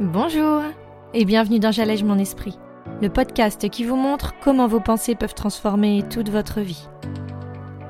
Bonjour 0.00 0.62
et 1.12 1.26
bienvenue 1.26 1.58
dans 1.58 1.72
J'allège 1.72 2.04
mon 2.04 2.18
esprit, 2.18 2.58
le 3.02 3.10
podcast 3.10 3.68
qui 3.68 3.84
vous 3.84 3.96
montre 3.96 4.32
comment 4.40 4.66
vos 4.66 4.80
pensées 4.80 5.14
peuvent 5.14 5.34
transformer 5.34 6.02
toute 6.08 6.30
votre 6.30 6.60
vie. 6.60 6.88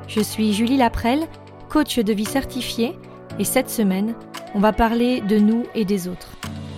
Je 0.09 0.19
suis 0.19 0.53
Julie 0.53 0.77
Laprelle, 0.77 1.29
coach 1.69 2.01
de 2.01 2.13
vie 2.13 2.25
certifiée, 2.25 2.99
et 3.39 3.45
cette 3.45 3.71
semaine, 3.71 4.17
on 4.57 4.59
va 4.59 4.73
parler 4.73 5.21
de 5.21 5.39
nous 5.39 5.63
et 5.77 5.85
des 5.85 6.09
autres. 6.09 6.33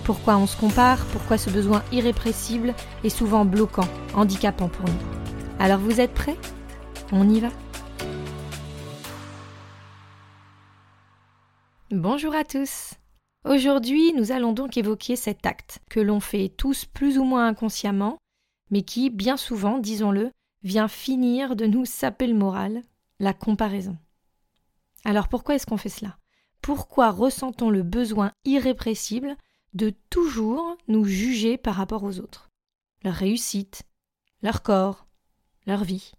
Pourquoi 0.04 0.36
on 0.36 0.46
se 0.46 0.60
compare, 0.60 1.02
pourquoi 1.12 1.38
ce 1.38 1.48
besoin 1.48 1.82
irrépressible 1.92 2.74
est 3.02 3.08
souvent 3.08 3.46
bloquant, 3.46 3.88
handicapant 4.14 4.68
pour 4.68 4.84
nous. 4.84 5.58
Alors 5.58 5.78
vous 5.78 5.98
êtes 5.98 6.12
prêts? 6.12 6.36
On 7.10 7.26
y 7.26 7.40
va 7.40 7.48
Bonjour 11.90 12.34
à 12.34 12.44
tous 12.44 12.96
Aujourd'hui, 13.44 14.12
nous 14.12 14.30
allons 14.30 14.52
donc 14.52 14.76
évoquer 14.76 15.16
cet 15.16 15.46
acte 15.46 15.80
que 15.90 15.98
l'on 15.98 16.20
fait 16.20 16.48
tous 16.48 16.84
plus 16.84 17.18
ou 17.18 17.24
moins 17.24 17.48
inconsciemment, 17.48 18.18
mais 18.70 18.82
qui, 18.82 19.10
bien 19.10 19.36
souvent, 19.36 19.78
disons-le, 19.78 20.30
vient 20.62 20.86
finir 20.86 21.56
de 21.56 21.66
nous 21.66 21.84
saper 21.84 22.28
le 22.28 22.34
moral, 22.34 22.82
la 23.18 23.34
comparaison. 23.34 23.98
Alors 25.04 25.26
pourquoi 25.26 25.56
est-ce 25.56 25.66
qu'on 25.66 25.76
fait 25.76 25.88
cela? 25.88 26.16
Pourquoi 26.60 27.10
ressentons 27.10 27.70
le 27.70 27.82
besoin 27.82 28.30
irrépressible 28.44 29.36
de 29.74 29.92
toujours 30.08 30.76
nous 30.86 31.04
juger 31.04 31.58
par 31.58 31.74
rapport 31.74 32.04
aux 32.04 32.20
autres? 32.20 32.48
Leur 33.02 33.14
réussite, 33.14 33.82
leur 34.42 34.62
corps, 34.62 35.08
leur 35.66 35.82
vie. 35.82 36.12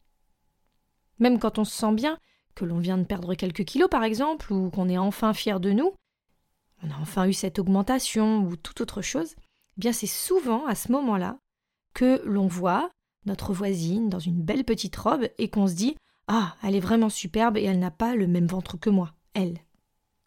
Même 1.19 1.39
quand 1.39 1.57
on 1.57 1.63
se 1.63 1.75
sent 1.75 1.93
bien, 1.93 2.19
que 2.55 2.65
l'on 2.65 2.79
vient 2.79 2.97
de 2.97 3.05
perdre 3.05 3.33
quelques 3.35 3.63
kilos 3.63 3.89
par 3.89 4.03
exemple, 4.03 4.51
ou 4.51 4.69
qu'on 4.69 4.89
est 4.89 4.97
enfin 4.97 5.33
fier 5.33 5.61
de 5.61 5.71
nous, 5.71 5.93
on 6.83 6.91
a 6.91 6.97
enfin 7.01 7.27
eu 7.27 7.33
cette 7.33 7.59
augmentation 7.59 8.43
ou 8.43 8.55
toute 8.55 8.81
autre 8.81 9.01
chose, 9.01 9.35
eh 9.37 9.79
bien 9.79 9.93
c'est 9.93 10.07
souvent 10.07 10.65
à 10.65 10.75
ce 10.75 10.91
moment-là 10.91 11.37
que 11.93 12.21
l'on 12.25 12.47
voit 12.47 12.89
notre 13.25 13.53
voisine 13.53 14.09
dans 14.09 14.19
une 14.19 14.41
belle 14.41 14.65
petite 14.65 14.95
robe 14.95 15.27
et 15.37 15.49
qu'on 15.49 15.67
se 15.67 15.73
dit 15.73 15.95
Ah, 16.27 16.55
elle 16.63 16.75
est 16.75 16.81
vraiment 16.81 17.09
superbe 17.09 17.57
et 17.57 17.63
elle 17.63 17.79
n'a 17.79 17.91
pas 17.91 18.15
le 18.15 18.27
même 18.27 18.47
ventre 18.47 18.77
que 18.77 18.89
moi, 18.89 19.13
elle. 19.33 19.59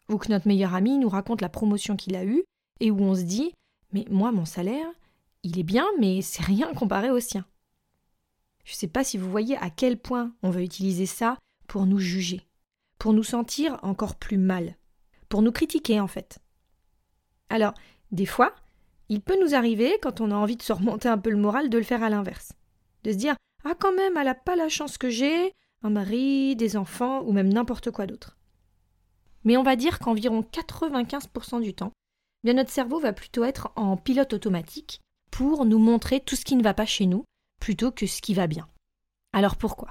Ou 0.09 0.17
que 0.17 0.29
notre 0.29 0.47
meilleur 0.47 0.73
ami 0.73 0.97
nous 0.97 1.09
raconte 1.09 1.41
la 1.41 1.49
promotion 1.49 1.95
qu'il 1.95 2.15
a 2.15 2.25
eue 2.25 2.43
et 2.79 2.91
où 2.91 2.99
on 3.01 3.15
se 3.15 3.21
dit 3.21 3.53
Mais 3.93 4.05
moi, 4.09 4.31
mon 4.31 4.45
salaire, 4.45 4.87
il 5.43 5.59
est 5.59 5.63
bien, 5.63 5.85
mais 5.99 6.21
c'est 6.21 6.43
rien 6.43 6.73
comparé 6.73 7.11
au 7.11 7.19
sien. 7.19 7.45
Je 8.63 8.73
ne 8.73 8.77
sais 8.77 8.87
pas 8.87 9.03
si 9.03 9.17
vous 9.17 9.29
voyez 9.29 9.57
à 9.57 9.69
quel 9.69 9.97
point 9.97 10.33
on 10.43 10.49
va 10.49 10.61
utiliser 10.61 11.05
ça 11.05 11.37
pour 11.67 11.85
nous 11.85 11.99
juger, 11.99 12.47
pour 12.99 13.13
nous 13.13 13.23
sentir 13.23 13.79
encore 13.81 14.15
plus 14.15 14.37
mal, 14.37 14.75
pour 15.29 15.41
nous 15.41 15.51
critiquer 15.51 15.99
en 15.99 16.07
fait. 16.07 16.39
Alors, 17.49 17.73
des 18.11 18.25
fois, 18.25 18.53
il 19.09 19.21
peut 19.21 19.39
nous 19.41 19.55
arriver, 19.55 19.97
quand 20.01 20.21
on 20.21 20.31
a 20.31 20.35
envie 20.35 20.57
de 20.57 20.61
se 20.61 20.73
remonter 20.73 21.09
un 21.09 21.17
peu 21.17 21.29
le 21.29 21.37
moral, 21.37 21.69
de 21.69 21.77
le 21.77 21.83
faire 21.83 22.03
à 22.03 22.09
l'inverse. 22.09 22.53
De 23.03 23.11
se 23.11 23.17
dire 23.17 23.35
Ah, 23.63 23.73
quand 23.77 23.93
même, 23.93 24.17
elle 24.17 24.25
n'a 24.25 24.35
pas 24.35 24.55
la 24.55 24.69
chance 24.69 24.97
que 24.97 25.09
j'ai, 25.09 25.53
un 25.83 25.89
mari, 25.89 26.55
des 26.55 26.77
enfants, 26.77 27.21
ou 27.23 27.31
même 27.31 27.51
n'importe 27.51 27.91
quoi 27.91 28.05
d'autre. 28.05 28.37
Mais 29.43 29.57
on 29.57 29.63
va 29.63 29.75
dire 29.75 29.99
qu'environ 29.99 30.41
95% 30.41 31.61
du 31.61 31.73
temps, 31.73 31.91
bien 32.43 32.53
notre 32.53 32.71
cerveau 32.71 32.99
va 32.99 33.13
plutôt 33.13 33.43
être 33.43 33.71
en 33.75 33.95
pilote 33.95 34.33
automatique 34.33 34.99
pour 35.31 35.65
nous 35.65 35.79
montrer 35.79 36.19
tout 36.19 36.35
ce 36.35 36.43
qui 36.43 36.55
ne 36.55 36.63
va 36.63 36.73
pas 36.73 36.85
chez 36.85 37.05
nous, 37.05 37.23
plutôt 37.61 37.91
que 37.91 38.07
ce 38.07 38.21
qui 38.21 38.33
va 38.33 38.47
bien. 38.47 38.67
Alors 39.33 39.55
pourquoi? 39.55 39.89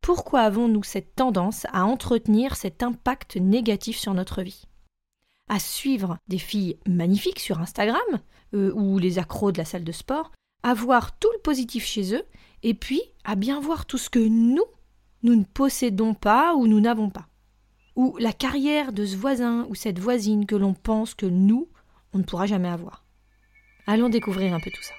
Pourquoi 0.00 0.40
avons-nous 0.40 0.82
cette 0.82 1.14
tendance 1.14 1.66
à 1.72 1.84
entretenir 1.84 2.56
cet 2.56 2.82
impact 2.82 3.36
négatif 3.36 3.98
sur 3.98 4.14
notre 4.14 4.42
vie? 4.42 4.64
À 5.48 5.58
suivre 5.58 6.18
des 6.28 6.38
filles 6.38 6.78
magnifiques 6.86 7.40
sur 7.40 7.60
Instagram 7.60 8.20
euh, 8.54 8.72
ou 8.74 8.98
les 8.98 9.18
accros 9.18 9.52
de 9.52 9.58
la 9.58 9.64
salle 9.64 9.84
de 9.84 9.92
sport, 9.92 10.32
à 10.62 10.74
voir 10.74 11.18
tout 11.18 11.30
le 11.34 11.40
positif 11.40 11.84
chez 11.84 12.14
eux, 12.14 12.24
et 12.62 12.74
puis 12.74 13.00
à 13.24 13.34
bien 13.34 13.60
voir 13.60 13.86
tout 13.86 13.98
ce 13.98 14.10
que 14.10 14.18
nous, 14.18 14.64
nous 15.22 15.34
ne 15.34 15.44
possédons 15.44 16.14
pas 16.14 16.54
ou 16.54 16.66
nous 16.66 16.80
n'avons 16.80 17.10
pas. 17.10 17.28
Ou 17.96 18.16
la 18.18 18.32
carrière 18.32 18.92
de 18.92 19.04
ce 19.04 19.16
voisin 19.16 19.66
ou 19.68 19.74
cette 19.74 19.98
voisine 19.98 20.46
que 20.46 20.56
l'on 20.56 20.74
pense 20.74 21.14
que 21.14 21.26
nous, 21.26 21.68
on 22.12 22.18
ne 22.18 22.24
pourra 22.24 22.46
jamais 22.46 22.68
avoir. 22.68 23.04
Allons 23.86 24.08
découvrir 24.08 24.54
un 24.54 24.60
peu 24.60 24.70
tout 24.70 24.82
ça. 24.82 24.94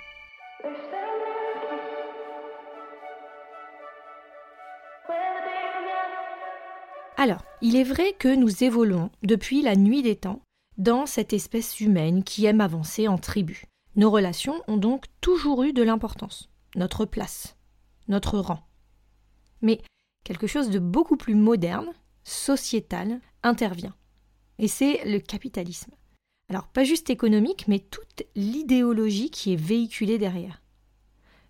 Alors, 7.22 7.44
il 7.62 7.76
est 7.76 7.84
vrai 7.84 8.14
que 8.18 8.34
nous 8.34 8.64
évoluons 8.64 9.12
depuis 9.24 9.62
la 9.62 9.76
nuit 9.76 10.02
des 10.02 10.16
temps 10.16 10.42
dans 10.78 11.06
cette 11.06 11.34
espèce 11.34 11.82
humaine 11.82 12.24
qui 12.24 12.46
aime 12.46 12.62
avancer 12.62 13.10
en 13.10 13.18
tribu. 13.18 13.66
Nos 13.98 14.10
relations 14.10 14.64
ont 14.70 14.78
donc 14.78 15.04
toujours 15.20 15.64
eu 15.64 15.74
de 15.74 15.84
l'importance, 15.84 16.50
notre 16.78 17.04
place, 17.04 17.58
notre 18.08 18.40
rang. 18.40 18.66
Mais 19.62 19.82
quelque 20.24 20.48
chose 20.48 20.70
de 20.70 20.80
beaucoup 20.80 21.18
plus 21.18 21.36
moderne, 21.36 21.92
sociétal, 22.24 23.20
intervient. 23.44 23.96
Et 24.58 24.70
c'est 24.70 25.04
le 25.04 25.20
capitalisme. 25.20 25.92
Alors 26.48 26.70
pas 26.70 26.86
juste 26.86 27.10
économique, 27.10 27.68
mais 27.68 27.80
toute 27.80 28.24
l'idéologie 28.38 29.30
qui 29.30 29.52
est 29.52 29.62
véhiculée 29.62 30.20
derrière. 30.20 30.62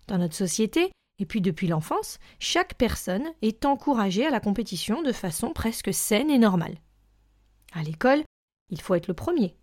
Dans 0.08 0.18
notre 0.18 0.34
société, 0.34 0.90
et 1.20 1.26
puis 1.26 1.42
depuis 1.42 1.68
l'enfance, 1.68 2.18
chaque 2.38 2.74
personne 2.74 3.30
est 3.42 3.66
encouragée 3.66 4.26
à 4.26 4.30
la 4.30 4.40
compétition 4.40 5.02
de 5.02 5.12
façon 5.12 5.52
presque 5.52 5.92
saine 5.92 6.30
et 6.30 6.38
normale. 6.38 6.78
À 7.72 7.82
l'école, 7.82 8.24
il 8.70 8.80
faut 8.80 8.94
être 8.94 9.06
le 9.06 9.14
premier. 9.14 9.54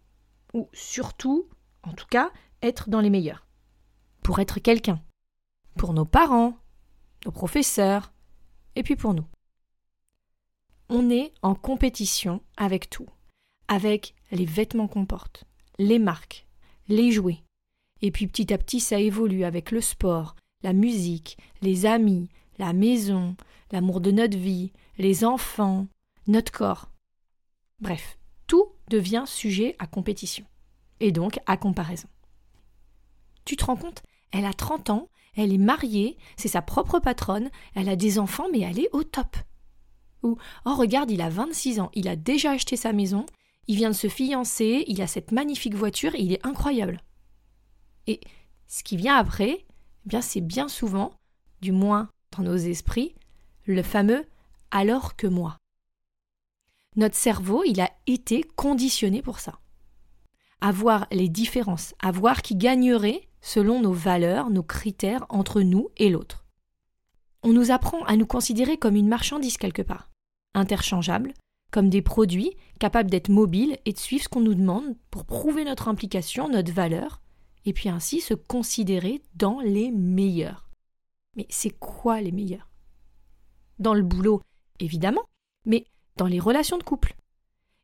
Ou 0.53 0.69
surtout, 0.71 1.49
en 1.81 1.93
tout 1.93 2.05
cas, 2.05 2.31
être 2.61 2.89
dans 2.89 3.01
les 3.01 3.09
meilleurs. 3.09 3.47
Pour 4.21 4.39
être 4.39 4.59
quelqu'un. 4.59 5.01
Pour 5.75 5.93
nos 5.93 6.05
parents, 6.05 6.57
nos 7.25 7.31
professeurs, 7.31 8.13
et 8.75 8.83
puis 8.83 8.95
pour 8.95 9.15
nous. 9.15 9.25
On 10.89 11.09
est 11.09 11.33
en 11.41 11.55
compétition 11.55 12.43
avec 12.55 12.89
tout. 12.91 13.09
Avec 13.67 14.13
les 14.31 14.45
vêtements 14.45 14.87
qu'on 14.87 15.07
porte, 15.07 15.45
les 15.79 15.99
marques, 15.99 16.45
les 16.87 17.11
jouets. 17.11 17.43
Et 18.01 18.11
puis 18.11 18.27
petit 18.27 18.53
à 18.53 18.59
petit, 18.59 18.79
ça 18.79 18.99
évolue 18.99 19.43
avec 19.43 19.71
le 19.71 19.81
sport, 19.81 20.35
la 20.63 20.73
musique, 20.73 21.37
les 21.61 21.85
amis, 21.85 22.29
la 22.57 22.73
maison, 22.73 23.35
l'amour 23.71 24.01
de 24.01 24.11
notre 24.11 24.37
vie, 24.37 24.71
les 24.97 25.23
enfants, 25.23 25.87
notre 26.27 26.51
corps. 26.51 26.89
Bref, 27.79 28.17
tout 28.47 28.67
devient 28.89 29.25
sujet 29.27 29.75
à 29.79 29.87
compétition, 29.87 30.45
et 30.99 31.11
donc 31.11 31.39
à 31.45 31.57
comparaison. 31.57 32.07
Tu 33.45 33.55
te 33.55 33.65
rends 33.65 33.75
compte 33.75 34.03
Elle 34.31 34.45
a 34.45 34.53
30 34.53 34.89
ans, 34.89 35.09
elle 35.35 35.53
est 35.53 35.59
mariée, 35.59 36.17
c'est 36.35 36.47
sa 36.47 36.61
propre 36.61 36.99
patronne, 36.99 37.51
elle 37.75 37.89
a 37.89 37.95
des 37.95 38.17
enfants, 38.17 38.47
mais 38.51 38.61
elle 38.61 38.79
est 38.79 38.89
au 38.91 39.03
top. 39.03 39.37
Ou 40.23 40.37
Oh, 40.65 40.75
regarde, 40.75 41.11
il 41.11 41.21
a 41.21 41.29
26 41.29 41.79
ans, 41.79 41.91
il 41.93 42.07
a 42.07 42.15
déjà 42.15 42.51
acheté 42.51 42.75
sa 42.75 42.91
maison, 42.91 43.25
il 43.67 43.75
vient 43.75 43.91
de 43.91 43.95
se 43.95 44.09
fiancer, 44.09 44.83
il 44.87 45.01
a 45.01 45.07
cette 45.07 45.31
magnifique 45.31 45.75
voiture, 45.75 46.15
il 46.15 46.33
est 46.33 46.45
incroyable. 46.45 47.01
Et 48.07 48.19
ce 48.67 48.83
qui 48.83 48.97
vient 48.97 49.15
après, 49.15 49.66
eh 50.07 50.09
bien 50.09 50.21
c'est 50.21 50.39
bien 50.39 50.69
souvent, 50.69 51.11
du 51.59 51.73
moins 51.73 52.07
dans 52.31 52.41
nos 52.41 52.55
esprits, 52.55 53.13
le 53.65 53.83
fameux 53.83 54.23
alors 54.71 55.17
que 55.17 55.27
moi. 55.27 55.57
Notre 56.95 57.17
cerveau, 57.17 57.65
il 57.65 57.81
a 57.81 57.91
été 58.05 58.45
conditionné 58.55 59.21
pour 59.21 59.41
ça. 59.41 59.59
À 60.61 60.71
voir 60.71 61.07
les 61.11 61.27
différences, 61.27 61.93
à 61.99 62.11
voir 62.11 62.41
qui 62.41 62.55
gagnerait 62.55 63.27
selon 63.41 63.81
nos 63.81 63.91
valeurs, 63.91 64.49
nos 64.49 64.63
critères 64.63 65.25
entre 65.27 65.59
nous 65.59 65.89
et 65.97 66.07
l'autre. 66.09 66.45
On 67.43 67.51
nous 67.51 67.71
apprend 67.71 68.05
à 68.05 68.15
nous 68.15 68.25
considérer 68.25 68.77
comme 68.77 68.95
une 68.95 69.09
marchandise 69.09 69.57
quelque 69.57 69.81
part, 69.81 70.09
interchangeable, 70.53 71.33
comme 71.69 71.89
des 71.89 72.01
produits 72.01 72.55
capables 72.79 73.11
d'être 73.11 73.27
mobiles 73.27 73.77
et 73.83 73.91
de 73.91 73.99
suivre 73.99 74.23
ce 74.23 74.29
qu'on 74.29 74.39
nous 74.39 74.55
demande 74.55 74.95
pour 75.11 75.25
prouver 75.25 75.65
notre 75.65 75.89
implication, 75.89 76.47
notre 76.47 76.71
valeur, 76.71 77.21
et 77.67 77.73
puis 77.73 77.89
ainsi 77.89 78.21
se 78.21 78.33
considérer 78.33 79.21
dans 79.35 79.59
les 79.59 79.91
meilleurs. 79.91 80.69
Mais 81.35 81.45
c'est 81.49 81.77
quoi 81.77 82.21
les 82.21 82.31
meilleurs? 82.31 82.71
Dans 83.77 83.93
le 83.93 84.03
boulot, 84.03 84.41
évidemment, 84.79 85.25
mais 85.65 85.85
dans 86.15 86.27
les 86.27 86.39
relations 86.39 86.77
de 86.77 86.83
couple. 86.83 87.13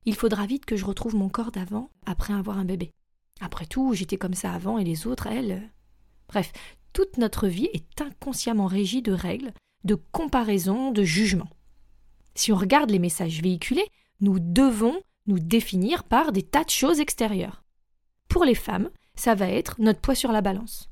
Il 0.05 0.15
faudra 0.15 0.45
vite 0.45 0.63
que 0.63 0.77
je 0.77 0.85
retrouve 0.85 1.15
mon 1.15 1.27
corps 1.27 1.51
d'avant 1.51 1.91
après 2.05 2.33
avoir 2.33 2.57
un 2.57 2.63
bébé. 2.63 2.93
Après 3.41 3.65
tout, 3.65 3.93
j'étais 3.93 4.15
comme 4.15 4.33
ça 4.33 4.53
avant 4.53 4.77
et 4.77 4.85
les 4.85 5.05
autres, 5.05 5.27
elles. 5.27 5.51
Euh. 5.51 5.67
Bref, 6.29 6.53
toute 6.93 7.17
notre 7.17 7.49
vie 7.49 7.69
est 7.73 8.01
inconsciemment 8.01 8.67
régie 8.67 9.01
de 9.01 9.11
règles, 9.11 9.53
de 9.83 9.95
comparaisons, 9.95 10.91
de 10.91 11.03
jugements. 11.03 11.49
Si 12.35 12.53
on 12.53 12.57
regarde 12.57 12.89
les 12.89 12.99
messages 12.99 13.41
véhiculés, 13.41 13.87
nous 14.21 14.39
devons 14.39 14.97
nous 15.27 15.39
définir 15.39 16.05
par 16.05 16.31
des 16.31 16.43
tas 16.43 16.63
de 16.63 16.69
choses 16.69 17.01
extérieures. 17.01 17.65
Pour 18.29 18.45
les 18.45 18.55
femmes, 18.55 18.89
ça 19.15 19.35
va 19.35 19.47
être 19.47 19.75
notre 19.79 20.01
poids 20.01 20.15
sur 20.15 20.31
la 20.31 20.41
balance. 20.41 20.89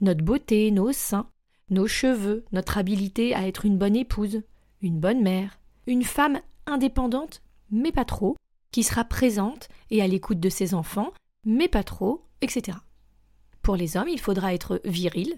Notre 0.00 0.24
beauté, 0.24 0.70
nos 0.70 0.92
seins, 0.92 1.28
nos 1.68 1.86
cheveux, 1.86 2.44
notre 2.52 2.78
habilité 2.78 3.34
à 3.34 3.46
être 3.46 3.64
une 3.64 3.78
bonne 3.78 3.96
épouse, 3.96 4.42
une 4.80 4.98
bonne 4.98 5.22
mère, 5.22 5.60
une 5.86 6.04
femme 6.04 6.40
indépendante, 6.66 7.42
mais 7.70 7.92
pas 7.92 8.04
trop, 8.04 8.36
qui 8.72 8.82
sera 8.82 9.04
présente 9.04 9.68
et 9.90 10.02
à 10.02 10.06
l'écoute 10.06 10.40
de 10.40 10.48
ses 10.48 10.74
enfants, 10.74 11.12
mais 11.44 11.68
pas 11.68 11.82
trop, 11.82 12.26
etc. 12.40 12.78
Pour 13.62 13.76
les 13.76 13.96
hommes, 13.96 14.08
il 14.08 14.20
faudra 14.20 14.54
être 14.54 14.80
viril, 14.84 15.36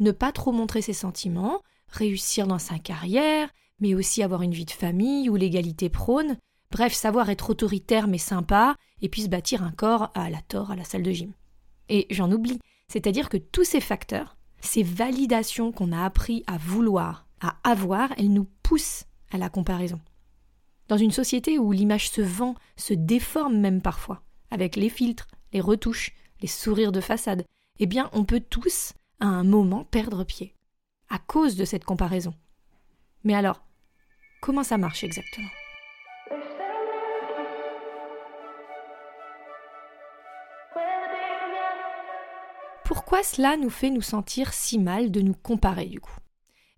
ne 0.00 0.10
pas 0.10 0.32
trop 0.32 0.52
montrer 0.52 0.82
ses 0.82 0.92
sentiments, 0.92 1.60
réussir 1.88 2.46
dans 2.46 2.58
sa 2.58 2.78
carrière, 2.78 3.50
mais 3.80 3.94
aussi 3.94 4.22
avoir 4.22 4.42
une 4.42 4.54
vie 4.54 4.64
de 4.64 4.70
famille 4.70 5.28
où 5.28 5.36
l'égalité 5.36 5.88
prône, 5.88 6.36
bref, 6.70 6.92
savoir 6.92 7.30
être 7.30 7.50
autoritaire 7.50 8.08
mais 8.08 8.18
sympa, 8.18 8.76
et 9.02 9.08
puis 9.08 9.22
se 9.22 9.28
bâtir 9.28 9.62
un 9.62 9.72
corps 9.72 10.10
à 10.14 10.30
la 10.30 10.40
tort 10.42 10.70
à 10.70 10.76
la 10.76 10.84
salle 10.84 11.02
de 11.02 11.12
gym. 11.12 11.32
Et 11.88 12.06
j'en 12.10 12.30
oublie, 12.32 12.58
c'est-à-dire 12.88 13.28
que 13.28 13.36
tous 13.36 13.64
ces 13.64 13.80
facteurs, 13.80 14.36
ces 14.60 14.82
validations 14.82 15.72
qu'on 15.72 15.92
a 15.92 16.04
appris 16.04 16.42
à 16.46 16.56
vouloir, 16.56 17.26
à 17.40 17.56
avoir, 17.64 18.12
elles 18.16 18.32
nous 18.32 18.48
poussent 18.62 19.04
à 19.30 19.38
la 19.38 19.48
comparaison. 19.48 20.00
Dans 20.88 20.96
une 20.96 21.10
société 21.10 21.58
où 21.58 21.72
l'image 21.72 22.10
se 22.10 22.20
vend, 22.20 22.54
se 22.76 22.94
déforme 22.94 23.56
même 23.56 23.82
parfois, 23.82 24.22
avec 24.50 24.76
les 24.76 24.88
filtres, 24.88 25.28
les 25.52 25.60
retouches, 25.60 26.12
les 26.40 26.48
sourires 26.48 26.92
de 26.92 27.00
façade, 27.00 27.44
eh 27.78 27.86
bien 27.86 28.10
on 28.12 28.24
peut 28.24 28.40
tous, 28.40 28.92
à 29.20 29.26
un 29.26 29.44
moment, 29.44 29.84
perdre 29.84 30.24
pied, 30.24 30.54
à 31.08 31.18
cause 31.18 31.56
de 31.56 31.64
cette 31.64 31.84
comparaison. 31.84 32.34
Mais 33.24 33.34
alors, 33.34 33.64
comment 34.40 34.62
ça 34.62 34.78
marche 34.78 35.04
exactement? 35.04 35.48
Pourquoi 43.04 43.22
cela 43.22 43.58
nous 43.58 43.68
fait 43.68 43.90
nous 43.90 44.00
sentir 44.00 44.54
si 44.54 44.78
mal 44.78 45.10
de 45.10 45.20
nous 45.20 45.34
comparer 45.34 45.84
du 45.84 46.00
coup? 46.00 46.16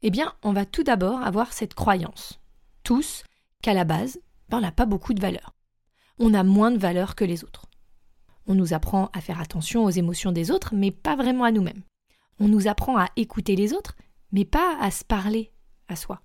Eh 0.02 0.10
bien, 0.10 0.34
on 0.42 0.52
va 0.52 0.66
tout 0.66 0.82
d'abord 0.82 1.22
avoir 1.22 1.52
cette 1.52 1.74
croyance, 1.74 2.40
tous, 2.82 3.22
qu'à 3.62 3.74
la 3.74 3.84
base, 3.84 4.18
ben, 4.48 4.58
on 4.58 4.60
n'a 4.60 4.72
pas 4.72 4.86
beaucoup 4.86 5.14
de 5.14 5.20
valeur. 5.20 5.54
On 6.18 6.34
a 6.34 6.42
moins 6.42 6.72
de 6.72 6.78
valeur 6.78 7.14
que 7.14 7.24
les 7.24 7.44
autres. 7.44 7.66
On 8.48 8.56
nous 8.56 8.74
apprend 8.74 9.08
à 9.12 9.20
faire 9.20 9.40
attention 9.40 9.84
aux 9.84 9.90
émotions 9.90 10.32
des 10.32 10.50
autres, 10.50 10.74
mais 10.74 10.90
pas 10.90 11.14
vraiment 11.14 11.44
à 11.44 11.52
nous-mêmes. 11.52 11.84
On 12.40 12.48
nous 12.48 12.66
apprend 12.66 12.98
à 12.98 13.06
écouter 13.14 13.54
les 13.54 13.72
autres, 13.72 13.94
mais 14.32 14.44
pas 14.44 14.76
à 14.80 14.90
se 14.90 15.04
parler 15.04 15.52
à 15.86 15.94
soi. 15.94 16.22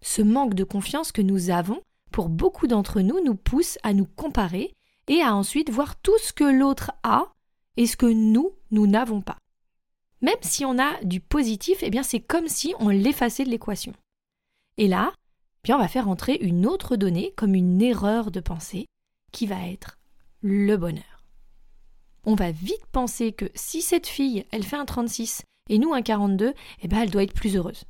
Ce 0.00 0.22
manque 0.22 0.54
de 0.54 0.64
confiance 0.64 1.12
que 1.12 1.20
nous 1.20 1.50
avons, 1.50 1.82
pour 2.12 2.30
beaucoup 2.30 2.66
d'entre 2.66 3.02
nous, 3.02 3.22
nous 3.22 3.34
pousse 3.34 3.76
à 3.82 3.92
nous 3.92 4.06
comparer 4.06 4.72
et 5.06 5.20
à 5.20 5.34
ensuite 5.34 5.68
voir 5.68 5.96
tout 5.96 6.16
ce 6.16 6.32
que 6.32 6.44
l'autre 6.44 6.92
a 7.02 7.26
et 7.76 7.86
ce 7.86 7.96
que 7.96 8.06
nous, 8.06 8.52
nous 8.70 8.86
n'avons 8.86 9.20
pas. 9.20 9.38
Même 10.22 10.34
si 10.40 10.64
on 10.64 10.78
a 10.78 11.02
du 11.04 11.20
positif, 11.20 11.78
eh 11.82 11.90
bien 11.90 12.02
c'est 12.02 12.20
comme 12.20 12.48
si 12.48 12.74
on 12.78 12.88
l'effaçait 12.88 13.44
de 13.44 13.50
l'équation. 13.50 13.92
Et 14.78 14.88
là, 14.88 15.12
bien 15.62 15.76
on 15.76 15.80
va 15.80 15.88
faire 15.88 16.08
entrer 16.08 16.38
une 16.40 16.66
autre 16.66 16.96
donnée 16.96 17.32
comme 17.36 17.54
une 17.54 17.82
erreur 17.82 18.30
de 18.30 18.40
pensée 18.40 18.86
qui 19.32 19.46
va 19.46 19.66
être 19.68 19.98
le 20.40 20.76
bonheur. 20.76 21.24
On 22.24 22.34
va 22.34 22.50
vite 22.50 22.86
penser 22.90 23.32
que 23.32 23.50
si 23.54 23.82
cette 23.82 24.06
fille, 24.06 24.44
elle 24.50 24.64
fait 24.64 24.76
un 24.76 24.84
36 24.84 25.42
et 25.68 25.78
nous 25.78 25.92
un 25.92 26.02
42, 26.02 26.54
eh 26.82 26.88
ben 26.88 26.98
elle 27.02 27.10
doit 27.10 27.22
être 27.22 27.34
plus 27.34 27.56
heureuse. 27.56 27.84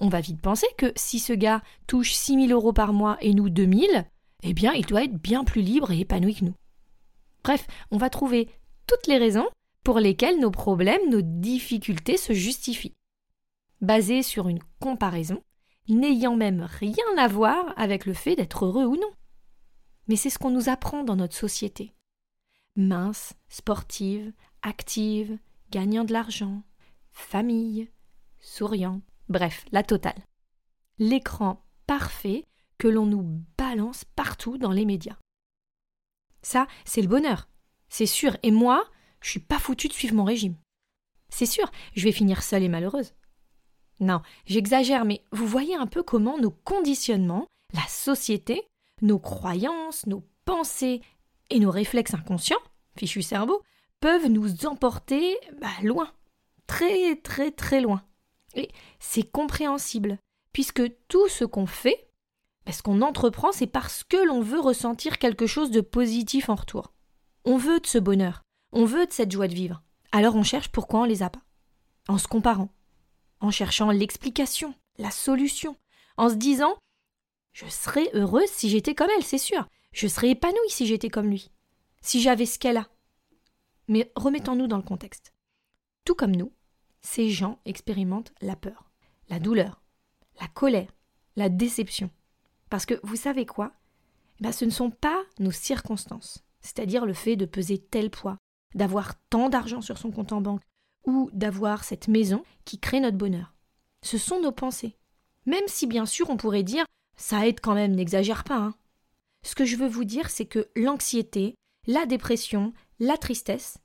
On 0.00 0.08
va 0.08 0.20
vite 0.20 0.40
penser 0.40 0.66
que 0.76 0.92
si 0.96 1.18
ce 1.18 1.32
gars 1.32 1.62
touche 1.86 2.12
6000 2.12 2.52
euros 2.52 2.72
par 2.72 2.92
mois 2.92 3.16
et 3.20 3.32
nous 3.32 3.48
2000, 3.48 4.04
eh 4.42 4.52
bien 4.52 4.72
il 4.72 4.84
doit 4.86 5.04
être 5.04 5.16
bien 5.16 5.44
plus 5.44 5.62
libre 5.62 5.90
et 5.90 6.00
épanoui 6.00 6.34
que 6.34 6.44
nous. 6.44 6.54
Bref, 7.42 7.66
on 7.90 7.98
va 7.98 8.10
trouver 8.10 8.48
toutes 8.86 9.06
les 9.06 9.18
raisons 9.18 9.48
pour 9.82 9.98
lesquelles 9.98 10.40
nos 10.40 10.50
problèmes, 10.50 11.10
nos 11.10 11.22
difficultés 11.22 12.16
se 12.16 12.32
justifient, 12.32 12.94
basées 13.80 14.22
sur 14.22 14.48
une 14.48 14.62
comparaison 14.80 15.42
n'ayant 15.88 16.36
même 16.36 16.62
rien 16.62 17.04
à 17.18 17.28
voir 17.28 17.74
avec 17.76 18.06
le 18.06 18.14
fait 18.14 18.36
d'être 18.36 18.64
heureux 18.64 18.86
ou 18.86 18.96
non. 18.96 19.12
Mais 20.08 20.16
c'est 20.16 20.30
ce 20.30 20.38
qu'on 20.38 20.50
nous 20.50 20.68
apprend 20.68 21.04
dans 21.04 21.16
notre 21.16 21.36
société. 21.36 21.94
Mince, 22.76 23.34
sportive, 23.48 24.32
active, 24.62 25.38
gagnant 25.70 26.04
de 26.04 26.12
l'argent, 26.12 26.62
famille, 27.12 27.90
souriant, 28.40 29.00
bref, 29.28 29.64
la 29.72 29.82
totale. 29.82 30.22
L'écran 30.98 31.64
parfait 31.86 32.44
que 32.78 32.88
l'on 32.88 33.06
nous 33.06 33.42
balance 33.58 34.04
partout 34.04 34.58
dans 34.58 34.72
les 34.72 34.84
médias. 34.84 35.16
Ça, 36.42 36.66
c'est 36.84 37.02
le 37.02 37.08
bonheur. 37.08 37.48
C'est 37.88 38.06
sûr. 38.06 38.36
Et 38.42 38.50
moi, 38.50 38.84
je 39.20 39.30
suis 39.30 39.40
pas 39.40 39.58
foutue 39.58 39.88
de 39.88 39.92
suivre 39.92 40.14
mon 40.14 40.24
régime. 40.24 40.56
C'est 41.28 41.46
sûr, 41.46 41.70
je 41.94 42.04
vais 42.04 42.12
finir 42.12 42.42
seule 42.42 42.62
et 42.62 42.68
malheureuse. 42.68 43.14
Non, 44.00 44.20
j'exagère, 44.46 45.04
mais 45.04 45.22
vous 45.32 45.46
voyez 45.46 45.74
un 45.74 45.86
peu 45.86 46.02
comment 46.02 46.38
nos 46.38 46.50
conditionnements, 46.50 47.46
la 47.72 47.86
société, 47.88 48.62
nos 49.02 49.18
croyances, 49.18 50.06
nos 50.06 50.24
pensées 50.44 51.00
et 51.50 51.58
nos 51.58 51.70
réflexes 51.70 52.14
inconscients, 52.14 52.58
fichu 52.96 53.22
cerveau, 53.22 53.62
peuvent 54.00 54.28
nous 54.28 54.66
emporter 54.66 55.36
bah, 55.60 55.68
loin, 55.82 56.12
très 56.66 57.16
très 57.16 57.50
très 57.50 57.80
loin. 57.80 58.02
Et 58.54 58.70
c'est 58.98 59.28
compréhensible, 59.28 60.18
puisque 60.52 60.82
tout 61.08 61.28
ce 61.28 61.44
qu'on 61.44 61.66
fait, 61.66 62.08
bah, 62.66 62.72
ce 62.72 62.82
qu'on 62.82 63.02
entreprend, 63.02 63.52
c'est 63.52 63.66
parce 63.66 64.04
que 64.04 64.16
l'on 64.16 64.40
veut 64.40 64.60
ressentir 64.60 65.18
quelque 65.18 65.46
chose 65.46 65.70
de 65.70 65.80
positif 65.80 66.48
en 66.48 66.54
retour. 66.54 66.93
On 67.44 67.56
veut 67.56 67.80
de 67.80 67.86
ce 67.86 67.98
bonheur, 67.98 68.42
on 68.72 68.84
veut 68.84 69.06
de 69.06 69.12
cette 69.12 69.32
joie 69.32 69.48
de 69.48 69.54
vivre. 69.54 69.82
Alors 70.12 70.34
on 70.34 70.42
cherche 70.42 70.68
pourquoi 70.68 71.00
on 71.00 71.04
les 71.04 71.22
a 71.22 71.30
pas. 71.30 71.42
En 72.08 72.18
se 72.18 72.28
comparant, 72.28 72.70
en 73.40 73.50
cherchant 73.50 73.90
l'explication, 73.90 74.74
la 74.98 75.10
solution, 75.10 75.76
en 76.16 76.28
se 76.28 76.34
disant 76.34 76.76
je 77.54 77.66
serais 77.66 78.10
heureuse 78.14 78.50
si 78.50 78.68
j'étais 78.68 78.94
comme 78.96 79.10
elle, 79.16 79.24
c'est 79.24 79.38
sûr. 79.38 79.68
Je 79.92 80.08
serais 80.08 80.30
épanouie 80.30 80.58
si 80.68 80.86
j'étais 80.86 81.08
comme 81.08 81.30
lui. 81.30 81.52
Si 82.00 82.20
j'avais 82.20 82.46
ce 82.46 82.58
qu'elle 82.58 82.76
a. 82.76 82.88
Mais 83.86 84.10
remettons-nous 84.16 84.66
dans 84.66 84.76
le 84.76 84.82
contexte. 84.82 85.32
Tout 86.04 86.16
comme 86.16 86.34
nous, 86.34 86.52
ces 87.00 87.30
gens 87.30 87.60
expérimentent 87.64 88.32
la 88.40 88.56
peur, 88.56 88.90
la 89.28 89.38
douleur, 89.38 89.82
la 90.40 90.48
colère, 90.48 90.90
la 91.36 91.48
déception. 91.48 92.10
Parce 92.70 92.86
que 92.86 92.98
vous 93.04 93.16
savez 93.16 93.46
quoi? 93.46 93.72
Eh 94.40 94.42
ben, 94.42 94.52
Ce 94.52 94.64
ne 94.64 94.70
sont 94.70 94.90
pas 94.90 95.22
nos 95.38 95.52
circonstances, 95.52 96.43
c'est-à-dire 96.64 97.06
le 97.06 97.12
fait 97.12 97.36
de 97.36 97.44
peser 97.44 97.78
tel 97.78 98.10
poids, 98.10 98.38
d'avoir 98.74 99.14
tant 99.28 99.48
d'argent 99.48 99.82
sur 99.82 99.98
son 99.98 100.10
compte 100.10 100.32
en 100.32 100.40
banque, 100.40 100.62
ou 101.06 101.30
d'avoir 101.32 101.84
cette 101.84 102.08
maison 102.08 102.42
qui 102.64 102.78
crée 102.78 103.00
notre 103.00 103.18
bonheur. 103.18 103.54
Ce 104.02 104.18
sont 104.18 104.40
nos 104.40 104.52
pensées. 104.52 104.96
Même 105.46 105.64
si 105.66 105.86
bien 105.86 106.06
sûr 106.06 106.30
on 106.30 106.36
pourrait 106.36 106.62
dire 106.62 106.86
ça 107.16 107.46
aide 107.46 107.60
quand 107.60 107.74
même, 107.74 107.94
n'exagère 107.94 108.44
pas. 108.44 108.56
Hein. 108.56 108.74
Ce 109.42 109.54
que 109.54 109.64
je 109.64 109.76
veux 109.76 109.88
vous 109.88 110.04
dire, 110.04 110.30
c'est 110.30 110.46
que 110.46 110.68
l'anxiété, 110.74 111.54
la 111.86 112.06
dépression, 112.06 112.72
la 112.98 113.16
tristesse, 113.16 113.78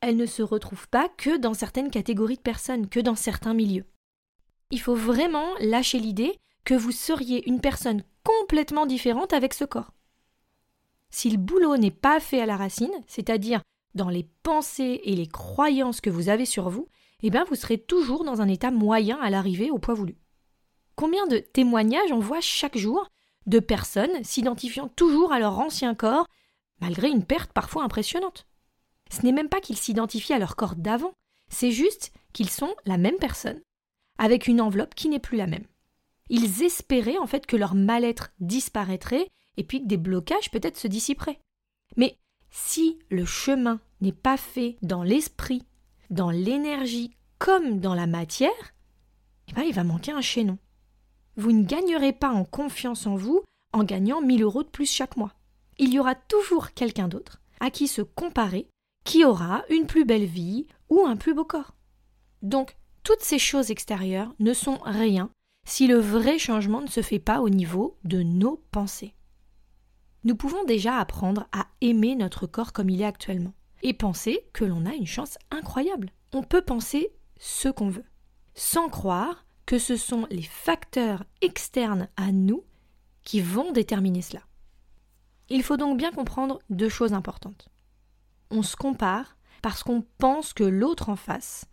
elles 0.00 0.16
ne 0.16 0.26
se 0.26 0.42
retrouvent 0.42 0.88
pas 0.88 1.08
que 1.08 1.36
dans 1.36 1.54
certaines 1.54 1.90
catégories 1.90 2.36
de 2.36 2.42
personnes, 2.42 2.88
que 2.88 2.98
dans 2.98 3.14
certains 3.14 3.54
milieux. 3.54 3.84
Il 4.70 4.80
faut 4.80 4.96
vraiment 4.96 5.46
lâcher 5.60 5.98
l'idée 5.98 6.36
que 6.64 6.74
vous 6.74 6.92
seriez 6.92 7.48
une 7.48 7.60
personne 7.60 8.02
complètement 8.24 8.86
différente 8.86 9.32
avec 9.32 9.54
ce 9.54 9.64
corps. 9.64 9.92
Si 11.12 11.30
le 11.30 11.36
boulot 11.36 11.76
n'est 11.76 11.90
pas 11.90 12.18
fait 12.18 12.40
à 12.40 12.46
la 12.46 12.56
racine, 12.56 12.90
c'est-à-dire 13.06 13.60
dans 13.94 14.08
les 14.08 14.26
pensées 14.42 15.02
et 15.04 15.14
les 15.14 15.28
croyances 15.28 16.00
que 16.00 16.10
vous 16.10 16.30
avez 16.30 16.46
sur 16.46 16.70
vous, 16.70 16.88
eh 17.22 17.30
bien 17.30 17.44
vous 17.44 17.54
serez 17.54 17.78
toujours 17.78 18.24
dans 18.24 18.40
un 18.40 18.48
état 18.48 18.70
moyen 18.70 19.20
à 19.20 19.30
l'arrivée 19.30 19.70
au 19.70 19.78
poids 19.78 19.94
voulu. 19.94 20.16
Combien 20.96 21.26
de 21.26 21.38
témoignages 21.38 22.12
on 22.12 22.18
voit 22.18 22.40
chaque 22.40 22.78
jour 22.78 23.08
de 23.46 23.60
personnes 23.60 24.24
s'identifiant 24.24 24.88
toujours 24.88 25.32
à 25.32 25.38
leur 25.38 25.58
ancien 25.58 25.94
corps, 25.94 26.26
malgré 26.80 27.08
une 27.08 27.24
perte 27.24 27.52
parfois 27.52 27.84
impressionnante? 27.84 28.46
Ce 29.10 29.22
n'est 29.22 29.32
même 29.32 29.50
pas 29.50 29.60
qu'ils 29.60 29.76
s'identifient 29.76 30.32
à 30.32 30.38
leur 30.38 30.56
corps 30.56 30.76
d'avant, 30.76 31.12
c'est 31.48 31.70
juste 31.70 32.12
qu'ils 32.32 32.48
sont 32.48 32.74
la 32.86 32.96
même 32.96 33.16
personne, 33.16 33.60
avec 34.18 34.46
une 34.46 34.62
enveloppe 34.62 34.94
qui 34.94 35.10
n'est 35.10 35.18
plus 35.18 35.36
la 35.36 35.46
même. 35.46 35.66
Ils 36.30 36.62
espéraient 36.62 37.18
en 37.18 37.26
fait 37.26 37.44
que 37.44 37.56
leur 37.56 37.74
mal-être 37.74 38.32
disparaîtrait 38.40 39.28
et 39.56 39.64
puis 39.64 39.82
que 39.82 39.88
des 39.88 39.96
blocages 39.96 40.50
peut-être 40.50 40.76
se 40.76 40.88
dissiperaient. 40.88 41.40
Mais 41.96 42.16
si 42.50 42.98
le 43.10 43.24
chemin 43.24 43.80
n'est 44.00 44.12
pas 44.12 44.36
fait 44.36 44.76
dans 44.82 45.02
l'esprit, 45.02 45.64
dans 46.10 46.30
l'énergie 46.30 47.16
comme 47.38 47.80
dans 47.80 47.94
la 47.94 48.06
matière, 48.06 48.74
eh 49.48 49.52
ben, 49.52 49.62
il 49.62 49.74
va 49.74 49.84
manquer 49.84 50.12
un 50.12 50.20
chaînon. 50.20 50.58
Vous 51.36 51.52
ne 51.52 51.64
gagnerez 51.64 52.12
pas 52.12 52.30
en 52.30 52.44
confiance 52.44 53.06
en 53.06 53.16
vous 53.16 53.42
en 53.72 53.84
gagnant 53.84 54.20
1000 54.20 54.42
euros 54.42 54.62
de 54.62 54.68
plus 54.68 54.90
chaque 54.90 55.16
mois. 55.16 55.32
Il 55.78 55.92
y 55.92 55.98
aura 55.98 56.14
toujours 56.14 56.72
quelqu'un 56.72 57.08
d'autre 57.08 57.40
à 57.60 57.70
qui 57.70 57.88
se 57.88 58.02
comparer, 58.02 58.68
qui 59.04 59.24
aura 59.24 59.64
une 59.70 59.86
plus 59.86 60.04
belle 60.04 60.26
vie 60.26 60.66
ou 60.90 61.06
un 61.06 61.16
plus 61.16 61.34
beau 61.34 61.44
corps. 61.44 61.74
Donc, 62.42 62.76
toutes 63.02 63.22
ces 63.22 63.38
choses 63.38 63.70
extérieures 63.70 64.34
ne 64.38 64.52
sont 64.52 64.78
rien 64.84 65.30
si 65.66 65.86
le 65.86 65.98
vrai 65.98 66.38
changement 66.38 66.80
ne 66.80 66.88
se 66.88 67.02
fait 67.02 67.18
pas 67.18 67.40
au 67.40 67.48
niveau 67.48 67.96
de 68.04 68.22
nos 68.22 68.62
pensées 68.72 69.14
nous 70.24 70.36
pouvons 70.36 70.64
déjà 70.64 70.96
apprendre 70.98 71.46
à 71.52 71.66
aimer 71.80 72.14
notre 72.14 72.46
corps 72.46 72.72
comme 72.72 72.90
il 72.90 73.02
est 73.02 73.06
actuellement 73.06 73.54
et 73.82 73.92
penser 73.92 74.46
que 74.52 74.64
l'on 74.64 74.86
a 74.86 74.94
une 74.94 75.06
chance 75.06 75.38
incroyable. 75.50 76.10
On 76.32 76.42
peut 76.42 76.62
penser 76.62 77.12
ce 77.38 77.68
qu'on 77.68 77.88
veut, 77.88 78.04
sans 78.54 78.88
croire 78.88 79.44
que 79.66 79.78
ce 79.78 79.96
sont 79.96 80.26
les 80.30 80.42
facteurs 80.42 81.24
externes 81.40 82.08
à 82.16 82.32
nous 82.32 82.64
qui 83.24 83.40
vont 83.40 83.72
déterminer 83.72 84.22
cela. 84.22 84.42
Il 85.48 85.62
faut 85.62 85.76
donc 85.76 85.98
bien 85.98 86.12
comprendre 86.12 86.60
deux 86.70 86.88
choses 86.88 87.12
importantes. 87.12 87.68
on 88.50 88.62
se 88.62 88.76
compare 88.76 89.36
parce 89.62 89.82
qu'on 89.82 90.04
pense 90.18 90.52
que 90.52 90.64
l'autre 90.64 91.08
en 91.08 91.16
face 91.16 91.64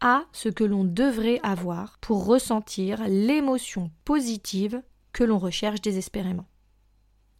a 0.00 0.24
ce 0.32 0.48
que 0.48 0.64
l'on 0.64 0.84
devrait 0.84 1.40
avoir 1.42 1.98
pour 1.98 2.26
ressentir 2.26 3.02
l'émotion 3.08 3.90
positive 4.04 4.82
que 5.12 5.24
l'on 5.24 5.38
recherche 5.38 5.80
désespérément. 5.80 6.46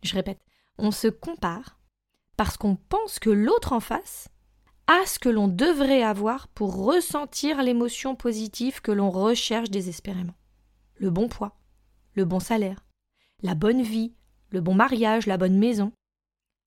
Je 0.03 0.15
répète, 0.15 0.41
on 0.79 0.91
se 0.91 1.09
compare 1.09 1.79
parce 2.37 2.57
qu'on 2.57 2.77
pense 2.77 3.19
que 3.19 3.31
l'autre 3.31 3.73
en 3.73 3.81
face 3.81 4.29
a 4.87 5.07
ce 5.07 5.19
que 5.19 5.29
l'on 5.29 5.49
devrait 5.49 6.03
avoir 6.03 6.49
pour 6.49 6.85
ressentir 6.85 7.63
l'émotion 7.63 8.17
positive 8.17 8.81
que 8.81 8.93
l'on 8.93 9.11
recherche 9.11 9.71
désespérément. 9.71 10.35
Le 10.97 11.11
bon 11.11 11.29
poids, 11.29 11.57
le 12.15 12.25
bon 12.25 12.41
salaire, 12.41 12.85
la 13.43 13.55
bonne 13.55 13.83
vie, 13.83 14.15
le 14.51 14.61
bon 14.61 14.75
mariage, 14.75 15.27
la 15.27 15.39
bonne 15.39 15.59
maison, 15.59 15.93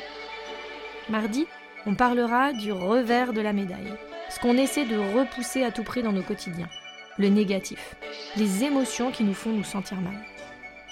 Mardi, 1.11 1.47
on 1.85 1.95
parlera 1.95 2.55
du 2.55 2.73
revers 2.73 3.35
de 3.35 3.43
la 3.43 3.53
médaille, 3.53 3.93
ce 4.31 4.41
qu'on 4.41 4.57
essaie 4.57 4.87
de 4.87 4.97
repousser 4.97 5.63
à 5.63 5.71
tout 5.71 5.85
prix 5.85 6.03
dans 6.03 6.13
nos 6.13 6.23
quotidiens, 6.23 6.71
le 7.19 7.29
négatif, 7.29 7.97
les 8.37 8.65
émotions 8.65 9.11
qui 9.11 9.25
nous 9.25 9.35
font 9.35 9.53
nous 9.53 9.65
sentir 9.65 10.01
mal. 10.01 10.25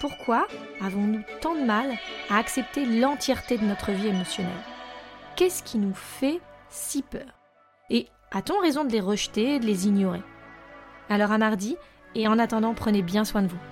Pourquoi 0.00 0.47
avons-nous 0.83 1.23
tant 1.40 1.54
de 1.54 1.64
mal 1.64 1.90
à 2.28 2.37
accepter 2.37 2.85
l'entièreté 2.85 3.57
de 3.57 3.64
notre 3.64 3.92
vie 3.92 4.09
émotionnelle? 4.09 4.52
Qu'est-ce 5.37 5.62
qui 5.62 5.78
nous 5.78 5.95
fait 5.95 6.40
si 6.69 7.02
peur? 7.02 7.38
Et 7.88 8.09
a-t-on 8.32 8.60
raison 8.60 8.84
de 8.84 8.92
les 8.92 9.00
rejeter 9.00 9.54
et 9.54 9.60
de 9.60 9.66
les 9.66 9.86
ignorer? 9.86 10.22
Alors 11.08 11.32
à 11.32 11.38
mardi, 11.38 11.76
et 12.14 12.28
en 12.28 12.38
attendant, 12.38 12.74
prenez 12.74 13.02
bien 13.02 13.24
soin 13.24 13.42
de 13.42 13.48
vous. 13.48 13.71